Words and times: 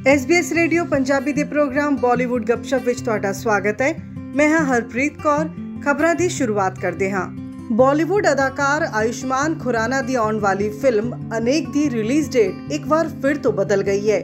SBS 0.00 0.54
radio 0.54 0.84
Punjabi 0.84 1.32
ਦੇ 1.32 1.44
programme 1.44 1.96
Bollywood 1.96 2.44
ਗੱਪਸ਼ਪ 2.44 2.82
ਵਿੱਚ 2.84 3.00
ਤੁਹਾਡਾ 3.00 3.32
ਸਵਾਗਤ 3.32 3.82
ਹੈ। 3.82 3.94
ਮੈਂ 4.16 4.48
ਹਾਂ 4.48 4.66
ਹਰਪ੍ਰੀਤ 4.66 5.22
ਕੌਰ। 5.22 5.50
ਖਬਰਾਂ 5.84 6.14
ਦੀ 6.14 6.28
ਸ਼ੁਰੂਆਤ 6.28 6.78
ਕਰਦੇ 6.78 7.10
ਹਾਂ। 7.10 7.28
ਬਾਲੀਵੁੱਡ 7.72 8.26
ਅਦਾਕਾਰ 8.32 8.88
ਆਯੁਸ਼ਮਾਨ 8.92 9.58
ਖੁਰਾਨਾ 9.58 10.02
ਦੀ 10.02 10.14
ਆਉਣ 10.14 10.40
ਵਾਲੀ 10.40 10.68
ਫਿਲਮ 10.68 11.30
ਅਨੇਕ 11.38 11.70
ਦੀ 11.70 11.90
ਰਿਲੀਜ਼ 11.90 12.30
ਡੇਟ 12.30 12.72
ਇੱਕ 12.72 12.86
ਵਾਰ 12.86 13.08
ਫਿਰ 13.08 13.36
ਤੋਂ 13.36 13.52
ਬਦਲ 13.52 13.82
ਗਈ 13.82 14.10
ਹੈ। 14.10 14.20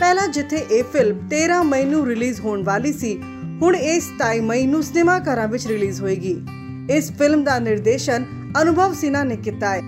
ਪਹਿਲਾਂ 0.00 0.28
ਜਿੱਥੇ 0.28 0.56
ਇਹ 0.56 0.84
ਫਿਲਮ 0.84 1.28
13 1.28 1.62
ਮਈ 1.62 1.84
ਨੂੰ 1.84 2.06
ਰਿਲੀਜ਼ 2.06 2.40
ਹੋਣ 2.40 2.64
ਵਾਲੀ 2.64 2.92
ਸੀ, 2.92 3.22
ਹੁਣ 3.62 3.76
ਇਹ 3.76 4.00
27 4.00 4.40
ਮਈ 4.40 4.66
ਨੂੰ 4.66 4.82
ਸਿਨੇਮਾ 4.82 5.18
ਘਰਾਂ 5.18 5.48
ਵਿੱਚ 5.48 5.66
ਰਿਲੀਜ਼ 5.66 6.00
ਹੋਏਗੀ। 6.00 6.46
ਇਸ 6.90 7.12
ਫਿਲਮ 7.12 7.44
ਦਾ 7.44 7.58
ਨਿਰਦੇਸ਼ਨ 7.58 8.24
ਅਨੁਭਵ 8.62 8.94
ਸਿਨਾ 8.94 9.24
ਨੇ 9.24 9.36
ਕੀਤਾ 9.36 9.74
ਹੈ। 9.74 9.80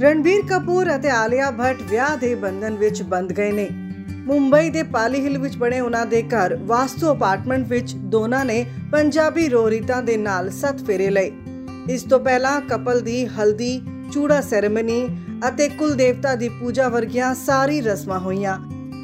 ਰਣਬੀਰ 0.00 0.40
ਕਪੂਰ 0.50 0.96
ਅਤੇ 0.96 1.10
ਆਲਿਆ 1.10 1.50
ਭੱਟ 1.50 1.76
ਵਿਆਹ 1.90 2.16
ਦੇ 2.16 2.34
ਬੰਧਨ 2.34 2.74
ਵਿੱਚ 2.74 3.02
ਬੰਦ 3.02 3.32
ਗਏ 3.32 3.52
ਨੇ। 3.52 3.68
ਮੁੰਬਈ 4.10 4.70
ਦੇ 4.70 4.82
ਪਾਲੀ 4.82 5.24
ਹਿਲ 5.24 5.38
ਵਿੱਚ 5.38 5.56
ਬਣੇ 5.56 5.80
ਉਹਨਾਂ 5.80 6.06
ਦੇ 6.06 6.22
ਘਰ 6.22 6.56
ਵਾਸਤੂ 6.56 7.12
ਅਪਾਰਟਮੈਂਟ 7.12 7.68
ਵਿੱਚ 7.68 7.94
ਦੋਨਾਂ 7.94 8.44
ਨੇ 8.44 8.66
ਪੰਜਾਬੀ 8.92 9.48
ਰੋਰੀਤਾਂ 9.48 10.02
ਦੇ 10.02 10.16
ਨਾਲ 10.16 10.50
ਸੱਤ 10.50 10.78
ਫੇਰੇ 10.84 11.10
ਲਏ। 11.10 11.32
ਇਸ 11.90 12.02
ਤੋਂ 12.02 12.20
ਪਹਿਲਾਂ 12.20 12.60
ਕਪਲ 12.60 13.00
ਦੀ 13.00 13.26
ਹਲਦੀ, 13.26 13.82
ਚੂੜਾ 14.12 14.40
ਸੈਰੇਮਨੀ 14.40 15.16
ਅਤੇ 15.48 15.68
ਕੁਲ 15.68 15.94
ਦੇਵਤਾ 15.94 16.34
ਦੀ 16.34 16.48
ਪੂਜਾ 16.48 16.88
ਵਰਗੀਆਂ 16.88 17.34
ਸਾਰੀ 17.34 17.80
ਰਸਮਾਂ 17.80 18.18
ਹੋਈਆਂ, 18.18 18.58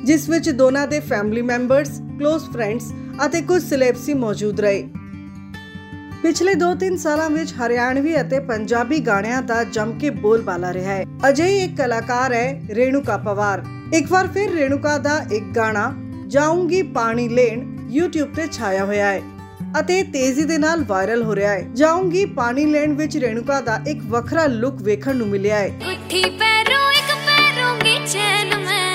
ਜਿਸ 0.05 0.29
ਵਿੱਚ 0.29 0.51
ਦੋਨਾਂ 0.51 0.87
ਦੇ 0.89 1.01
ਫੈਮਿਲੀ 1.01 1.43
ਮੈਂਬਰਸ 1.43 2.01
ক্লোਜ਼ 2.01 2.51
ਫਰੈਂਡਸ 2.51 2.95
ਅਤੇ 3.27 3.43
ਕੁਝ 3.43 3.63
ਸੈਲੇਬਸੀ 3.63 4.15
ਮੌਜੂਦ 4.15 4.61
ਰਹੇ। 4.61 4.89
ਪਿਛਲੇ 6.23 6.55
2-3 6.55 6.97
ਸਾਲਾਂ 6.97 7.31
ਵਿੱਚ 7.31 7.53
ਹਰਿਆਣਵੀ 7.53 8.21
ਅਤੇ 8.21 8.41
ਪੰਜਾਬੀ 8.41 8.99
ਗਾਣਿਆਂ 8.99 9.43
ਦਾ 9.43 9.65
ਜੰਮ 9.65 9.99
ਕੇ 9.99 10.11
ਬੋਲਬਾਲਾ 10.11 10.73
ਰਿਹਾ 10.73 10.95
ਹੈ। 10.95 11.05
ਅਜਿਹੀ 11.29 11.59
ਇੱਕ 11.59 11.77
ਕਲਾਕਾਰ 11.77 12.33
ਹੈ 12.33 12.63
ਰੇਣੂਕਾ 12.71 13.17
ਪਵਾਰ। 13.17 13.65
ਇੱਕ 13.95 14.13
ਵਾਰ 14.13 14.27
ਫਿਰ 14.27 14.53
ਰੇਣੂਕਾ 14.53 14.99
ਦਾ 14.99 15.25
ਇੱਕ 15.33 15.45
ਗਾਣਾ 15.45 15.95
ਜਾਊਂਗੀ 16.27 16.83
ਪਾਣੀ 16.83 17.29
ਲੈਣ 17.29 17.61
YouTube 17.97 18.35
ਤੇ 18.37 18.47
ਛਾਇਆ 18.53 18.85
ਹੋਇਆ 18.85 19.07
ਹੈ 19.07 19.23
ਅਤੇ 19.81 20.03
ਤੇਜ਼ੀ 20.03 20.45
ਦੇ 20.45 20.59
ਨਾਲ 20.59 20.85
ਵਾਇਰਲ 20.85 21.23
ਹੋ 21.23 21.35
ਰਿਹਾ 21.35 21.53
ਹੈ। 21.53 21.63
ਜਾਊਂਗੀ 21.73 22.25
ਪਾਣੀ 22.25 22.65
ਲੈਣ 22.67 22.93
ਵਿੱਚ 22.93 23.17
ਰੇਣੂਕਾ 23.17 23.61
ਦਾ 23.61 23.81
ਇੱਕ 23.89 24.01
ਵੱਖਰਾ 24.05 24.47
ਲੁੱਕ 24.47 24.83
ਵੇਖਣ 24.83 25.17
ਨੂੰ 25.17 25.27
ਮਿਲਿਆ 25.29 25.59
ਹੈ। 25.59 25.67
ਉੱਠੀ 25.67 26.23
ਪੈਰੋਂ 26.23 26.91
ਇੱਕ 26.93 27.13
ਪੈਰੋਂਗੀ 27.27 28.07
ਚੈਨ 28.07 28.59
ਮੈਂ। 28.59 28.95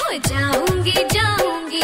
ਹੋ 0.00 0.18
ਜਾਊਂਗੀ 0.28 0.90
ਜਾਊਂਗੀ 0.90 1.80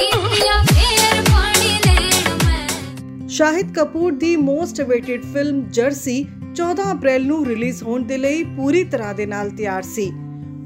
ਜਾਂ 0.47 0.65
ਫੇਰ 0.65 1.23
ਪਾਣੀ 1.23 1.79
ਲੈਣ 1.87 2.47
ਮੈਂ। 2.47 3.29
ਸ਼ਾਹਿਦ 3.29 3.75
ਕਪੂਰ 3.75 4.13
ਦੀ 4.13 4.37
most 4.37 4.81
awaited 4.81 5.23
film 5.23 5.63
Jersey 5.71 6.27
14 6.55 6.93
April 6.93 7.27
ਨੂੰ 7.27 7.47
ਰਿਲੀਜ਼ 7.47 7.83
ਹੋਣ 7.83 8.03
ਦੇ 8.03 8.19
ਲਈ 8.19 8.43
ਪੂਰੀ 8.43 8.85
ਤਰ੍ਹਾਂ 8.85 9.15
ਦੇ 9.15 9.27
ਨਾਲ 9.27 9.51
ਤਿਆਰ 9.51 9.83
ਸੀ। 9.83 10.13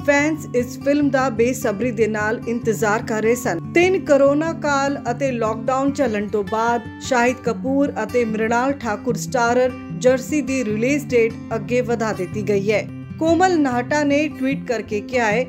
ਫੈਨਸ 0.06 0.47
ਇਸ 0.55 0.78
ਫਿਲਮ 0.78 1.10
ਦਾ 1.10 1.28
ਬੇਸਬਰੀ 1.30 1.91
ਦੇ 1.91 2.06
ਨਾਲ 2.06 2.41
ਇੰਤਜ਼ਾਰ 2.48 3.02
ਕਰ 3.02 3.22
ਰਹੇ 3.22 3.34
ਸਨ। 3.34 3.60
ਤਿੰਨ 3.72 3.98
ਕਰੋਨਾ 4.05 4.52
ਕਾਲ 4.52 4.98
ਅਤੇ 5.11 5.30
ਲਾਕਡਾਊਨ 5.33 5.92
ਚੱਲਣ 5.92 6.28
ਤੋਂ 6.28 6.44
ਬਾਅਦ 6.44 6.80
ਸ਼ਾਹਿਦ 7.00 7.36
ਕਪੂਰ 7.44 7.92
ਅਤੇ 8.02 8.24
ਮ੍ਰਿਣਾਲ 8.24 8.72
ਠਾਕੁਰ 8.72 9.14
ਸਟਾਰਰ 9.14 9.70
ਜਰਸੀ 9.98 10.41
ਦੀ 10.41 10.64
ਰਿਲੀਜ਼ 10.64 11.06
ਡੇਟ 11.06 11.33
ਅੱਗੇ 11.55 11.80
ਵਧਾ 11.80 12.12
ਦਿੱਤੀ 12.12 12.42
ਗਈ 12.48 12.72
ਹੈ। 12.72 12.88
ਕੋਮਲ 13.19 13.61
ਨਾਹਟਾ 13.61 14.05
ਨੇ 14.05 14.28
ਟਵੀਟ 14.28 14.66
ਕਰਕੇ 14.66 15.00
ਕਿਹਾ 15.00 15.27
ਹੈ, 15.27 15.46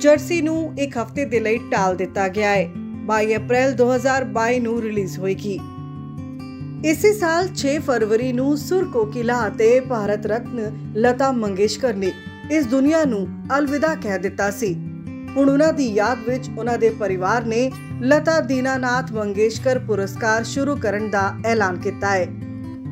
ਜਰਸੀ 0.00 0.40
ਨੂੰ 0.42 0.74
ਇੱਕ 0.78 0.98
ਹਫ਼ਤੇ 0.98 1.24
ਦੇ 1.24 1.40
ਲਈ 1.40 1.58
ਟਾਲ 1.58 1.96
ਦਿੱਤਾ 1.96 2.28
ਗਿਆ 2.28 2.50
ਹੈ। 2.50 2.70
22 3.06 3.36
ਅਪ੍ਰੈਲ 3.36 3.72
2022 3.72 4.60
ਨੂੰ 4.60 4.82
ਰਿਲੀਜ਼ 4.82 5.18
ਹੋਏਗੀ। 5.18 5.58
ਇਸੇ 6.84 7.12
ਸਾਲ 7.12 7.48
6 7.56 7.76
ਫਰਵਰੀ 7.78 8.32
ਨੂੰ 8.32 8.56
ਸੁਰ 8.56 8.84
ਕੋਕਿਲਾ 8.84 9.48
ਅਤੇ 9.48 9.80
ਭਾਰਤ 9.80 10.26
ਰਤਨ 10.26 10.78
ਲਤਾ 10.96 11.32
ਮੰਗੇਸ਼ਕਰ 11.32 11.94
ਨੇ 11.94 12.12
ਇਸ 12.52 12.66
ਦੁਨੀਆ 12.66 13.04
ਨੂੰ 13.04 13.28
ਅਲਵਿਦਾ 13.58 13.94
ਕਹਿ 13.94 14.18
ਦਿੱਤਾ 14.18 14.50
ਸੀ। 14.50 14.74
ਹੁਣ 15.36 15.50
ਉਹਨਾਂ 15.50 15.72
ਦੀ 15.72 15.92
ਯਾਦ 15.92 16.18
ਵਿੱਚ 16.28 16.50
ਉਹਨਾਂ 16.58 16.78
ਦੇ 16.78 16.90
ਪਰਿਵਾਰ 16.90 17.44
ਨੇ 17.44 17.72
ਲਤਾ 18.02 18.40
ਦੀਨਾਨਾਥ 18.40 19.12
ਮੰਗੇਸ਼ਕਰ 19.12 19.78
ਪੁਰਸਕਾਰ 19.78 20.44
ਸ਼ੁਰੂ 20.44 20.76
ਕਰਨ 20.76 21.10
ਦਾ 21.10 21.34
ਐਲਾਨ 21.46 21.78
ਕੀਤਾ 21.78 22.10
ਹੈ। 22.10 22.26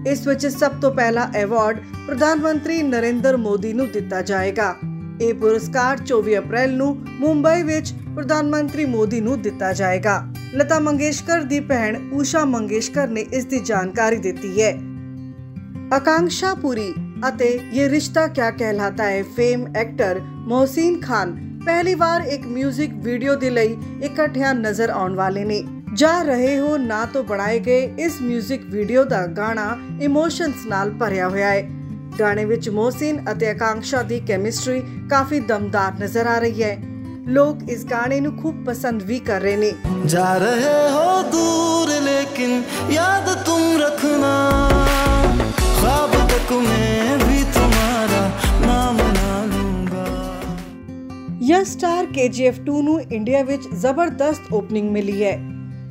ਇਸ 0.07 0.27
ਵਿੱਚ 0.27 0.47
ਸਭ 0.47 0.73
ਤੋਂ 0.83 0.95
ਪਹਿਲਾ 0.95 1.31
ਅਵਾਰਡ 1.45 1.79
ਪ੍ਰਧਾਨ 2.07 2.41
ਮੰਤਰੀ 2.41 2.83
ਨਰਿੰਦਰ 2.83 3.37
ਮੋਦੀ 3.37 3.73
ਨੂੰ 3.73 3.91
ਦਿੱਤਾ 3.91 4.23
ਜਾਏਗਾ। 4.23 4.77
ਇਹ 5.21 5.35
ਪੁਰਸਕਾਰ 5.35 5.99
24 5.99 6.39
ਅਪ੍ਰੈਲ 6.39 6.77
ਨੂੰ 6.77 7.05
ਮੁੰਬਈ 7.07 7.63
ਵਿੱਚ 7.63 7.95
ਪ੍ਰਧਾਨ 8.17 8.51
ਮੰਤਰੀ 8.51 8.85
ਮੋਦੀ 8.85 9.21
ਨੂੰ 9.21 9.43
ਦਿੱਤਾ 9.43 9.73
ਜਾਏਗਾ। 9.73 10.27
ਲਤਾ 10.55 10.79
ਮੰਗੇਸ਼ਕਰ 10.79 11.41
ਦੀ 11.41 11.61
ਭੈਣ 11.61 12.13
ਊਸ਼ਾ 12.13 12.45
ਮੰਗੇਸ਼ਕਰ 12.45 13.09
ਨੇ 13.09 13.21
ਇਸ 13.21 13.45
ਦੀ 13.45 13.61
ਜਾਣਕਾਰੀ 13.61 14.17
ਦਿੱਤੀ 14.17 14.63
ਹੈ। 14.63 14.81
ਆਕਾਂक्षा 15.95 16.61
ਪੂਰੀ 16.61 16.95
ਅਤੇ 17.29 17.61
ਇਹ 17.73 17.89
ਰਿਸ਼ਤਾ 17.89 18.27
ਕਿਆ 18.27 18.51
ਕਹਿਲਾਤਾ 18.51 19.05
ਹੈ? 19.05 19.23
ਫੇਮ 19.23 19.67
ਐਕਟਰ 19.77 20.21
ਮੋਹਸਿਨ 20.25 21.01
ਖਾਨ 21.01 21.59
ਪਹਿਲੀ 21.67 21.95
ਵਾਰ 21.95 22.21
ਇੱਕ 22.21 22.43
뮤직 22.47 22.95
ਵੀਡੀਓ 22.95 23.35
ਦੇ 23.35 23.51
ਲਈ 23.51 23.77
ਇਕੱਠਿਆਂ 24.03 24.55
ਨਜ਼ਰ 24.55 24.91
ਆਉਣ 24.91 25.15
ਵਾਲੇ 25.15 25.45
ਨੇ। 25.45 25.65
ਜਾ 25.95 26.23
ਰਹੇ 26.23 26.59
ਹੋ 26.59 26.77
ਨਾ 26.77 27.05
ਤੋਂ 27.05 27.25
ਬਣਾਏ 27.25 27.59
ਗਏ 27.59 27.95
ਇਸ 27.99 28.13
뮤직 28.23 28.59
ਵੀਡੀਓ 28.71 29.05
ਦਾ 29.05 29.27
ਗਾਣਾ 29.27 29.77
ਇਮੋਸ਼ਨਸ 30.01 30.67
ਨਾਲ 30.67 30.91
ਭਰਿਆ 30.91 31.29
ਹੋਇਆ 31.29 31.51
ਹੈ। 31.51 31.69
ਗਾਣੇ 32.21 32.45
ਵਿੱਚ 32.45 32.69
ਮੋਹਸਿਨ 32.69 33.25
ਅਤੇ 33.33 33.51
ਆਕਾਂਸ਼ਾ 33.51 34.03
ਦੀ 34.03 34.21
ਕੈਮਿਸਟਰੀ 34.21 34.83
ਕਾਫੀ 35.11 35.41
ਦਮਦਾਰ 35.41 35.93
ਨਜ਼ਰ 36.03 36.27
ਆ 36.27 36.39
ਰਹੀ 36.39 36.63
ਹੈ। 36.63 36.79
ਲੋਕ 37.29 37.71
ਇਸ 37.71 37.85
ਗਾਣੇ 37.85 38.21
ਨੂੰ 38.21 38.37
ਖੂਬ 38.37 38.65
ਪਸੰਦ 38.65 39.03
ਵੀ 39.03 39.19
ਕਰ 39.19 39.41
ਰਹੇ 39.41 39.57
ਨੇ। 39.57 39.73
ਜਾ 40.07 40.39
ਰਹੇ 40.39 40.91
ਹੋ 40.91 41.23
ਦੂਰ 41.23 42.01
ਲੇਕਿਨ 42.03 42.63
ਯਾਦ 42.91 43.35
ਤੁਮ 43.35 43.83
ਰੱਖਣਾ 43.83 44.35
ख्वाब 45.77 46.13
तक 46.29 46.53
मैं 46.63 46.94
ਯਸ 51.65 51.73
ਸਟਾਰ 51.73 52.07
KGF 52.07 52.57
2 52.65 52.81
ਨੂੰ 52.83 53.01
ਇੰਡੀਆ 53.13 53.43
ਵਿੱਚ 53.43 53.63
ਜ਼ਬਰਦਸਤ 53.75 54.53
ਓਪਨਿੰਗ 54.53 54.91
ਮਿਲੀ 54.91 55.23
ਹੈ। 55.25 55.37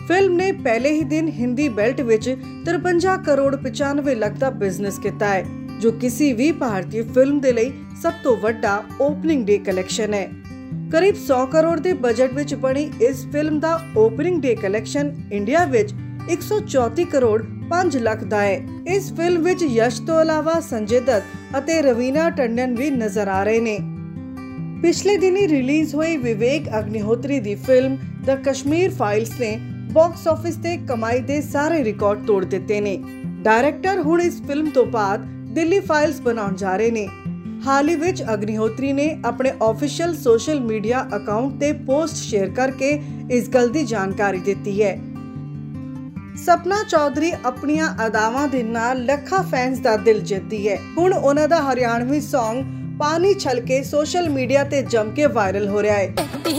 ਫਿਲਮ 0.08 0.34
ਨੇ 0.34 0.52
ਪਹਿਲੇ 0.64 0.90
ਹੀ 0.92 1.04
ਦਿਨ 1.04 1.28
ਹਿੰਦੀ 1.30 1.68
ਬੈਲਟ 1.70 2.02
ਵਿੱਚ 2.02 2.30
53 2.66 3.16
ਕਰੋੜ 3.26 3.56
95 3.58 4.16
ਲੱਖ 4.16 4.34
ਦਾ 4.34 4.50
ਬਿਜ਼ਨਸ 4.50 5.00
ਕੀਤਾ 5.00 5.28
ਹੈ, 5.28 5.46
ਜੋ 5.82 5.92
ਕਿਸੇ 5.92 6.32
ਵੀ 6.34 6.52
ਭਾਰਤੀ 6.52 7.02
ਫਿਲਮ 7.16 7.40
ਦੇ 7.40 7.52
ਲਈ 7.52 7.72
ਸਭ 8.02 8.20
ਤੋਂ 8.24 8.36
ਵੱਡਾ 8.38 8.74
ਓਪਨਿੰਗ 9.02 9.46
ਡੇ 9.46 9.58
ਕਲੈਕਸ਼ਨ 9.60 10.14
ਹੈ। 10.14 10.28
ਕਰੀਬ 10.92 11.16
100 11.16 11.46
ਕਰੋੜ 11.52 11.80
ਦੇ 11.80 11.94
ਬਜਟ 12.04 12.34
ਵਿੱਚ 12.34 12.54
ਬਣੀ 12.56 12.90
ਇਸ 13.02 13.26
ਫਿਲਮ 13.32 13.60
ਦਾ 13.60 13.80
ਓਪਨਿੰਗ 13.98 14.42
ਡੇ 14.42 14.56
ਕਲੈਕਸ਼ਨ 14.56 15.12
ਇੰਡੀਆ 15.32 15.64
ਵਿੱਚ 15.66 15.94
134 16.30 17.06
ਕਰੋੜ 17.06 17.40
5 17.72 17.98
ਲੱਖ 18.00 18.24
ਦਾ 18.26 18.42
ਹੈ। 18.42 18.62
ਇਸ 18.88 19.12
ਫਿਲਮ 19.14 19.42
ਵਿੱਚ 19.44 19.64
ਯਸ਼ 19.64 20.02
ਤੋਂ 20.02 20.22
ਇਲਾਵਾ 20.22 20.60
ਸੰਜੇ 20.60 21.00
ਦੱਤ 21.00 21.58
ਅਤੇ 21.58 21.82
ਰਵੀਨਾ 21.82 22.30
ਟੰਡਨ 22.30 22.76
ਵੀ 22.76 22.90
ਨਜ਼ਰ 22.92 23.28
ਆ 23.28 23.44
ਰਹੇ 23.44 23.60
ਨੇ। 23.60 23.78
ਪਿਛਲੇ 24.84 25.16
ਦਿਨੀ 25.18 25.48
ਰਿਲੀਜ਼ 25.48 25.94
ਹੋਈ 25.96 26.16
ਵਿਵੇਕ 26.18 26.68
ਅਗਨੀਹੋਤਰੀ 26.80 27.40
ਦੀ 27.40 27.54
ਫਿਲਮ 27.56 27.96
ਦ 28.26 28.32
ਕਸ਼ਮੀਰ 28.46 28.90
ਫਾਈਲਸ 28.92 29.30
ਨੇ 29.40 29.52
ਬਾਕਸ 29.92 30.28
ਆਫਿਸ 30.28 30.56
ਤੇ 30.56 30.76
ਕਮਾਈ 30.78 31.20
ਦੇ 31.20 31.42
ਸਾਰੇ 31.42 31.84
ਰਿਕਾਰਡ 31.84 32.26
ਤੋੜ 32.26 32.44
ਦਿੱਤੇ 32.46 32.80
ਨੇ। 32.82 32.98
ਡਾਇਰੈਕਟਰ 33.44 34.02
ਹੁਣ 34.02 34.22
ਇਸ 34.22 34.42
ਫਿਲਮ 34.42 34.70
ਤੋਂ 34.70 34.86
ਬਾਅਦ 34.86 35.26
ਦਿੱਲੀ 35.56 35.80
ਫਾਈਲਸ 35.80 36.20
ਬਣਾਉਣ 36.22 36.56
ਜਾ 36.56 36.76
ਰਹੇ 36.78 36.92
ਨੇ। 36.92 37.08
ਹਾਲ 37.66 37.90
ਹੀ 37.90 37.96
ਵਿੱਚ 37.96 38.24
ਅਗਨੀਹੋਤਰੀ 38.34 38.94
ਨੇ 38.94 39.08
ਆਪਣੇ 39.26 39.54
ਆਫੀਸ਼ੀਅਲ 39.64 40.16
ਸੋਸ਼ਲ 40.16 40.60
ਮੀਡੀਆ 40.60 41.08
ਅਕਾਊਂਟ 41.16 41.60
ਤੇ 41.60 41.72
ਪੋਸਟ 41.74 42.16
ਸ਼ੇਅਰ 42.16 42.50
ਕਰਕੇ 42.50 43.02
ਇਸ 43.32 43.50
ਗੱਲ 43.50 43.70
ਦੀ 43.70 43.84
ਜਾਣਕਾਰੀ 43.86 44.40
ਦਿੱਤੀ 44.40 44.84
ਹੈ। 44.84 44.96
ਸਪਨਾ 46.46 46.84
ਚੌਧਰੀ 46.90 47.34
ਆਪਣੀਆਂ 47.46 47.96
ਅਦਾਵਾਂ 48.08 48.48
ਦੇ 48.48 48.64
ਨਾਲ 48.64 49.06
ਲੱਖਾਂ 49.06 49.44
ਫੈਨਸ 49.44 49.80
ਦਾ 49.80 49.98
ਦਿਲ 49.98 50.22
ਜਿੱਤਦੀ 50.22 50.68
ਹੈ। 50.70 50.80
ਹੁਣ 50.98 51.14
ਉਹਨਾਂ 51.14 51.48
ਦਾ 51.48 51.62
ਹਰਿਆਣਵੀ 51.62 52.18
Song 52.18 52.64
ਪਾਣੀ 53.00 53.34
ਛਲਕੇ 53.34 53.84
ਸੋਸ਼ਲ 53.84 54.30
ਮੀਡੀਆ 54.30 54.64
ਤੇ 54.64 54.81
ਜੰਮ 54.81 55.12
ਕੇ 55.12 55.26
ਵਾਇਰਲ 55.26 55.68
ਹੋ 55.68 55.81
ਰਿਹਾ 55.81 55.96
ਹੈ। 55.96 56.14
ਕੇ 56.46 56.54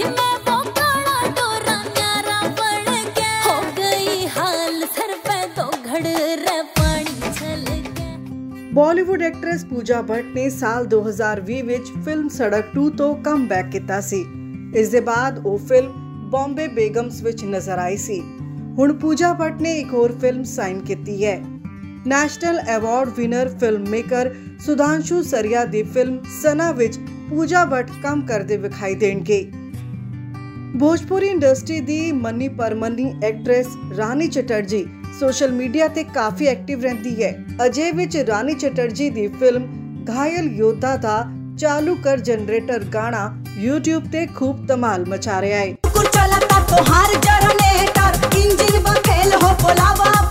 ਬਾਲੀਵੁੱਡ 8.75 9.23
ਐਕਟਰੈਸ 9.23 9.65
ਪੂਜਾ 9.65 10.03
ਭੱਟ 10.03 10.25
ਨੇ 10.35 10.51
ਸਾਲ 10.51 10.87
2020 10.87 11.63
ਵਿੱਚ 11.63 11.89
ਫਿਲਮ 12.05 12.29
ਸੜਕ 12.29 12.65
2 12.79 12.89
ਤੋਂ 12.99 13.15
ਕਮਬੈਕ 13.17 13.71
ਕੀਤਾ 13.71 14.01
ਸੀ। 14.01 14.25
ਇਸ 14.77 14.89
ਦੇ 14.89 15.01
ਬਾਅਦ 15.01 15.47
ਉਹ 15.47 15.59
ਫਿਲਮ 15.59 15.93
ਬੰਬੇ 16.31 16.69
ਬੇਗਮਸ 16.69 17.23
ਵਿੱਚ 17.23 17.45
ਨਜ਼ਰ 17.45 17.79
ਆਈ 17.79 17.97
ਸੀ। 17.97 18.21
ਹੁਣ 18.79 18.93
ਪੂਜਾ 18.93 19.33
ਭੱਟ 19.33 19.61
ਨੇ 19.61 19.81
ਇੱਕ 19.81 19.95
ਹੋਰ 19.95 20.13
ਫਿਲਮ 20.21 20.43
ਸਾਈਨ 20.45 20.81
ਕੀਤੀ 20.81 21.25
ਹੈ। 21.25 21.43
National 22.07 22.61
award 22.77 23.09
winner 23.17 23.49
film 23.49 23.85
maker 23.89 24.31
Sudhanshu 24.67 25.23
Saria 25.23 25.65
ਦੀ 25.65 25.83
ਫਿਲਮ 25.83 26.19
ਸਨਾ 26.43 26.73
ਵਿੱਚ 26.73 26.99
ਪੂਜਾ 27.31 27.65
ਭੱਟ 27.65 27.91
ਕੰਮ 28.03 28.27
ਕਰਦੇ 28.27 28.57
ਵਿਖਾਈ 28.57 28.95
ਦੇਣਗੇ। 28.95 29.53
ਭੋਜਪੁਰੀ 30.81 31.27
ਇੰਡਸਟਰੀ 31.27 31.81
ਦੀ 31.81 32.13
ਮੰਨੀ 32.13 32.49
ਪਰਮਨੀ 32.49 33.15
actress 33.25 33.67
Rani 33.99 34.27
Chatterjee 34.27 34.87
social 35.21 35.53
media 35.53 35.89
ਤੇ 35.89 36.05
ਕਾਫੀ 36.05 36.47
ਐਕਟਿਵ 36.47 36.83
ਰਹਿੰਦੀ 36.83 37.23
ਹੈ। 37.23 37.45
ਅਜੇ 37.67 37.91
ਵਿੱਚ 37.91 38.17
ਰਾਨੀ 38.17 38.55
ਚਟਰਜੀ 38.55 39.11
ਦੀ 39.11 39.27
ਫਿਲਮ 39.29 39.67
ਘਾਇਲ 40.11 40.53
ਯੋਧਾ 40.53 40.97
ਦਾ 40.97 41.25
ਚਾਲੂ 41.59 41.97
ਕਰ 42.05 42.21
ਜਨਰੇਟਰ 42.21 42.85
ਗਾਣਾ 42.85 43.43
YouTube 43.67 44.11
ਤੇ 44.13 44.27
ਖੂਬ 44.27 44.67
ਧਮਾਲ 44.67 45.07
ਮਚਾ 45.09 45.41
ਰਿਹਾ 45.41 45.59
ਹੈ। 45.59 45.73
ਕੁਰ 45.73 46.05
ਚਲਾ 46.05 46.39
ਤਾਂ 46.39 46.85
ਹਾਰ 46.91 47.15
ਜਨਰੇਟਰ 47.15 48.37
ਇੰਜਨ 48.37 48.83
ਬਾ 48.83 48.95
ਫੇਲ 49.07 49.35
ਹੋ 49.35 49.55
ਪੋਲਾਵਾ 49.63 50.24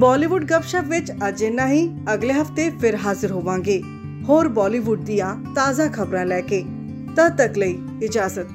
ਬਾਲੀਵੁੱਡ 0.00 0.44
ਗੱਪਸ਼ਪ 0.44 0.84
ਵਿੱਚ 0.88 1.12
ਅੱਜ 1.28 1.42
ਇੰਨਾ 1.42 1.68
ਹੀ। 1.68 1.88
ਅਗਲੇ 2.14 2.34
ਹਫ਼ਤੇ 2.34 2.70
ਫਿਰ 2.70 2.96
ਹਾਜ਼ਰ 2.96 3.30
ਹੋਵਾਂਗੇ। 3.30 3.82
ਹੋਰ 4.28 4.48
ਬਾਲੀਵੁੱਡ 4.48 5.00
ਦੀਆਂ 5.00 5.34
ਤਾਜ਼ਾ 5.54 5.86
ਖਬਰਾਂ 5.86 6.26
ਲੈ 6.26 6.40
ਕੇ। 6.40 6.64
ਤਦ 7.16 7.36
ਤੱਕ 7.36 7.58
ਲਈ 7.58 7.78
ਇਜਾਜ਼ਤ। 8.02 8.46